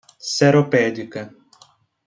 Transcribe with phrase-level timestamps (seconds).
[0.35, 1.21] Seropédica